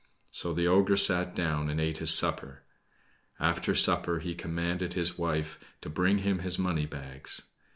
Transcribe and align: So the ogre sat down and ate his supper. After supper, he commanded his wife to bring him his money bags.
So 0.31 0.51
the 0.51 0.65
ogre 0.67 0.97
sat 0.97 1.35
down 1.35 1.69
and 1.69 1.79
ate 1.79 1.99
his 1.99 2.11
supper. 2.11 2.63
After 3.39 3.75
supper, 3.75 4.17
he 4.17 4.33
commanded 4.33 4.93
his 4.93 5.15
wife 5.15 5.59
to 5.81 5.91
bring 5.91 6.17
him 6.25 6.39
his 6.39 6.57
money 6.57 6.87
bags. 6.87 7.43